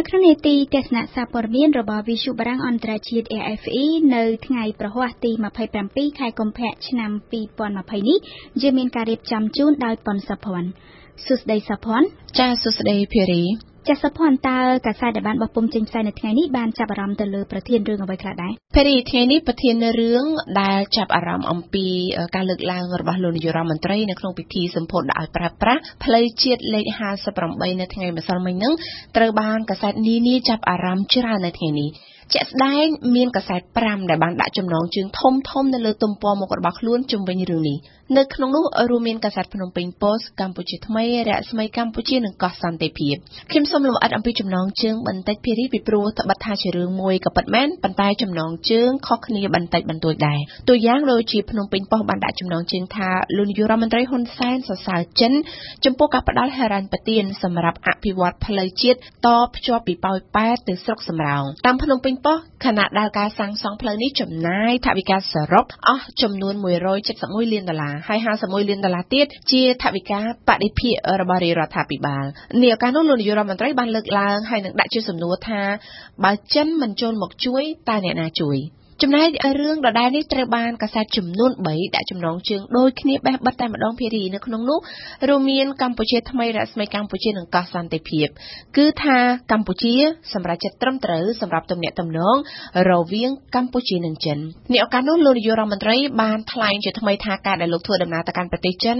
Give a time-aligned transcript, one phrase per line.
[0.00, 5.30] នៅក្នុងនេតិទស្សនៈសារព័ត៌មានរបស់វិទ្យុបារាំងអន្តរជាតិ AFE នៅថ្ងៃប្រហ័សទី
[5.74, 7.10] 27ខែកុម្ភៈឆ្នាំ
[7.60, 8.18] 2020នេះ
[8.62, 10.68] យើងមានការរៀបចំជូនដោយប៉ុនសុភ័ណ្ឌ
[11.26, 12.08] សួស្តីសុភ័ណ្ឌ
[12.38, 13.44] ចាសួស្តីភារី
[13.88, 20.24] ចាសសុភ័ណ្ឌតើកាសែតដែលបានបោះពុម្ពចេញផ្សាយនៅថ្ងៃនេះបានចាប់អារម្មណ៍ទៅលើប្រធានរឿងអ្វីខ្លះដែរភារីថ្ងៃនេះប្រធានរឿង
[20.62, 21.86] ដែលចាប់អារម្មណ៍អំពី
[22.34, 26.86] ការលើកឡើងរបស់លោកនាយករដ្ឋមន្ត្រីនៅក្នុងពិធីសម្ពោធដាក់ឲ្យប្រើប្រាស់ផ្លូវជាតិលេខ
[27.34, 28.74] 58នៅថ្ងៃម្សិលមិញហ្នឹង
[29.16, 31.90] ត្រូវបានកាសែតនានាចាប់អារម្មណ៍ច្រើននៅថ្ងៃនេះ
[32.34, 37.78] ជាក់ស្ដែងមានកសែត5ដែលបានដាក់ចំណងជើងធំធំនៅលើទំព័រមុខរបស់ខ្លួនជំវិញរឿងនេះ
[38.16, 43.14] នៅក្នុងនោះរួមមានកសែតភ្នំពេញប៉ុស្តិ៍កម្ពុជាថ្មីរស្មីកម្ពុជានិងកោះសន្តិភាព
[43.50, 55.32] ខ្ញុំសូមលម្អិតអំពីចំណងជើងបន្តិចភារីពីព្រោះត្បិតថាជារឿងមួយក៏ពិតមែនប៉ុន្តែចំណងជើងខុសគ្នាបន្តិចបន្តួចដែរតួយ៉ាងដូចជាភ្នំពេញប៉ុស្តិ៍បានដាក់ចំណងជើងថាលោកនាយករដ្ឋមន្ត្រីហ៊ុនសែនសរសើរចិន
[55.84, 66.54] ចំពោះការផ្ដល់ហិរញ្ញប្បទានសម្រាប់អភិវឌ្ឍផ្លូវជាតិតភ្ជាប់ពីប៉ោយប៉ែតទៅស្រុកសំរោងតាមភ្នំពេញប៉ុស្តិ៍ខណៈដែលការសាងសង់ផ្លូវនេះចំណាយថវិកាសរុបអស់ចំនួន
[67.04, 72.24] 171លានដុល្លារហើយ51លានដុល្លារទៀតជាថវិកាបដិភាគរបស់រាជរដ្ឋាភិបាល
[72.62, 75.62] នាឱកាសនោះលោកនាយករដ្ឋមន្ត្រីបានលើកឡើងហើយនឹងដាក់ជាសំណួរថា
[76.24, 78.58] បើចិនមិនចូលមកជួយតើអ្នកណាជួយ
[79.02, 79.28] ចំណែក
[79.60, 84.78] រឿងដដែលនេះត្រូវបានកាសែតចំនួន3ដាក់ចំណងជើងដូចគ្នាបេះបិទតែម្ដងភារីនៅក្នុងនោះ
[85.28, 88.26] រួមមានកម្ពុជាថ្មីរស្មីកម្ពុជានិងកោះសន្តិភាព
[88.76, 89.18] គឺថា
[89.52, 89.94] កម្ពុជា
[90.34, 92.36] សម្រាប់ចិត្តត្រឹមត្រូវសម្រាប់ទំនាក់ទំនង
[92.90, 94.38] រវាងកម្ពុជានិងចិន
[94.72, 98.98] នេះឱកាសនោះលោកនាយករដ្ឋមន្ត្រីបានថ្លែងជាថ្មីថាការដែលលោកធ្វើដំណើរទៅកាន់ប្រទេសចិន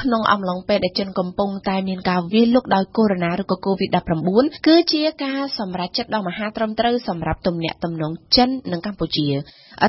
[0.00, 9.23] ក្នុងអំឡុងពេលដែលចិនកំពុងតែមានការវាយលុកដោយកូវីដ -19 ឬក៏ COVID-19 គឺជាការសម្រេចចិត្តដ៏មហាត្រឹមត្រូវសម្រាប់ទំនាក់ទំនងចិននិងកម្ពុជា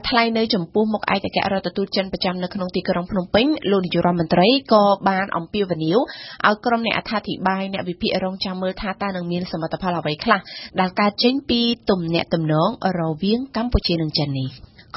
[0.09, 5.97] ថ្លែងនៅចំពោះមុខឯកអគ្គរដ្ឋទូតចិនប្រចាំនៅក្នុងទីក្រុងភ្នំពេញលោកនាយករដ្ឋមន្ត្រីក៏បានអំពាវនាវ
[6.47, 10.39] ឲ្យក្រុមអ្នកអត្ថាធិប្បាយអ្នកវិភាគរងចាំមើលថាតើនឹងមានសមិទ្ធផលអ្វីខ្លះ
[10.80, 12.69] ដែលកើតចេញពីទំនាក់ទំនង
[13.00, 14.50] រវាងកម្ពុជានិងចិននេះ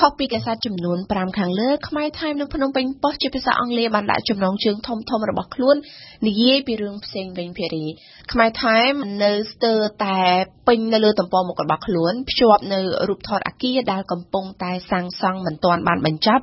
[0.03, 5.77] ខុសពីកាសែតចំនួន5ខាងលើខ្មែរថៃនៅភ្នំពេញប៉ុស្តិ៍ជាភាសាអង់គ្លេសបានដាក់ចំណងជើងធំធំរបស់ខ្លួន
[6.27, 7.85] និយាយពីរឿងផ្សេងវិញភារី
[8.33, 8.77] ខ្មែរថៃ
[9.23, 10.19] នៅស្ទើរតែ
[10.69, 16.43] ពេញនៅលើទំព័រមុខរបស់ខ្លួនភ្ជាប់នៅរូបថតអគារដែលកំពុងតែសាងសង់មិនទាន់បានបញ្ចប់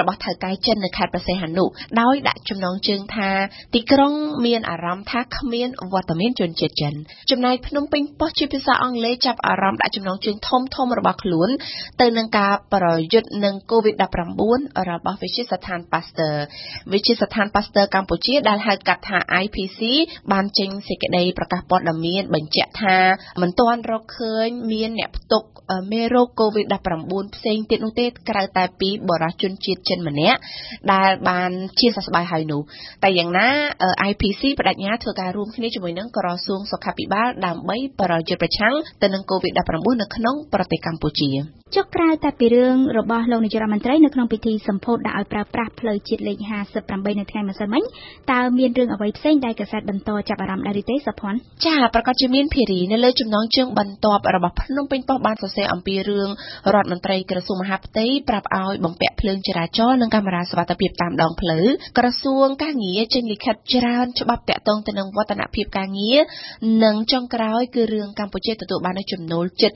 [0.00, 1.64] របស់ថៅកែចិននៅខេត្តព្រះសីហនុ
[2.00, 3.30] ដោយដាក់ចំណងជើងថា
[3.74, 4.12] ទីក្រុង
[4.46, 6.94] មានអារម្មណ៍ថាគ្មានវត្តមានជនជាតិចិន
[7.30, 11.48] ចំណែកភ្នំពេញប៉ុស្តិ៍ជាភាសាអង់គ្លេសចាប់អារម្មណ៍ដាក់ចំណងជើងធំធំរបស់ខ្លួន
[12.00, 14.02] ទៅនឹងការប្រយុទ្ធនឹង COVID-19
[14.90, 16.36] របស់វិទ្យាស្ថាន Pasteur
[16.92, 19.80] វិទ្យាស្ថាន Pasteur កម្ពុជាដែលហៅកាត់ថា IPC
[20.32, 22.96] បានចេញសេចក្តីប្រកាសព័ត៌មានបញ្ជាក់ថា
[23.42, 25.44] មិនទាន់រកឃើញមានអ្នកផ្ទុក
[25.92, 30.38] មេរោគ COVID-19 ផ្សេងទៀតនោះទេក្រៅតែពីបរិជនជាតិចិនម្នាក់
[30.92, 32.60] ដែលបានជាសះស្បើយហើយនោះ
[33.02, 33.48] តែយ៉ាងណា
[34.10, 41.30] IPC បដិញ្ញាធ្វើការរួមគ្នាជាមួយនឹងក្រសួងសុខាភិបាលដើម្បីប្រយុទ្ធប្រឆាំងទៅនឹង COVID-19 នៅក្នុងប្រទេសកម្ពុជា
[41.74, 46.36] ចុះក្រៅតែពីរឿងរបស់លោកនាយករដ្ឋមន្ត្រីនៅក្នុងពិធីសម្ពោធដាក់ឲ្យប្រើប្រាស់ផ្លូវជាតិលេខ
[46.78, 47.82] 58នៅថ្ងៃម្សិលមិញ
[48.32, 56.28] តើមានរឿងអ្វីផ្សេងដែលកាសែតបន្តចាប់អារម្មណ៍ដែរឬទេសុភ័ណ្ឌចាប្រកាសជាមានភារីនៅលើចំណងជើងបន្ទាប់របស់ភ្នំពេញប៉ុស្តិ៍បានសរសេរអំពីរឿង
[56.74, 61.66] រដ្ឋមន្ត្រីក្រសួងមហាផ្ទៃប្រាប់ឲ្យបំពាក់ភ្លើងចរាចរណ៍និងកាមេរ៉ាសុវត្ថិភាពតាមដងផ្លូវ
[61.98, 66.20] ក្រសួងការងារចេញលិខិតច្រើនច្បាប់តាក់ទងទៅនឹងវឌ្ឍនភាពការងារ
[66.84, 69.72] និងចុងក្រោយគឺរឿងកម្ពុជាទទួលបាននូវចំណូលជិត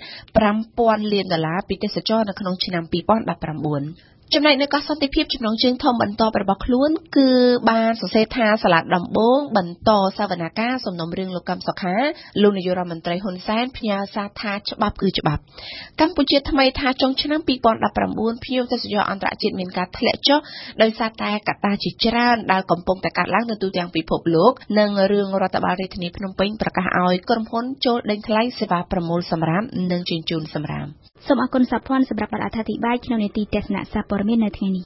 [0.57, 7.29] 5000លានដុល្លារពីទេសចរនៅក្នុងឆ្នាំ2019 ចំណែកនៅកោះសន្តិភាពចំណងជើងធំបន្តរបស់ខ្លួន គឺ
[7.71, 11.97] បានសរសេរថាសាលាដំបងបន្តសវនកម្មសំណុំរឿងលោកកឹមសុខា
[12.43, 15.43] លោកនាយករដ្ឋមន្ត្រីហ៊ុនសែនផ្ញើសារថាច្បាប់គឺច្បាប់
[16.01, 20.39] កម្ពុជាថ្មីថាចុងឆ្នាំ2019ភ្ញៀវទេសចរអន្តរជាតិមានការធ្លាក់ចុះ
[20.83, 29.63] ដោយសារតែកត្តាជាច្រើនដែលកំពុងតែកើតឡើងនៅទូទាំងពិភពលោកនិងរឿងរដ្ឋបាលរាជធានីភ្នំពេញប្រកាសឲ្យក្រុមហ៊ុនចូលដេញថ្លៃសេវាប្រមូលសម្រាម
[29.93, 30.89] និងជញ្ជូនសម្រាម
[31.29, 34.79] សូមអរគុណសាភ័ណ្ឌសម្រាប់បទអត្ថាធិប្បាយក្នុងនេតិទស្សនៈសាព័ត៌មាននៅថ្ងៃនេះ